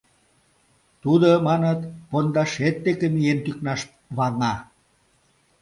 —Тудо, 1.03 1.29
маныт, 1.47 1.79
пондашет 2.09 2.75
деке 2.85 3.07
миен 3.15 3.39
тӱкнаш 3.45 3.81
ваҥа. 4.17 4.53